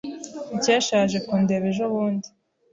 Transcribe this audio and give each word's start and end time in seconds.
Mukesha 0.51 0.91
yaje 0.99 1.19
kundeba 1.27 1.65
ejobundi. 1.71 2.27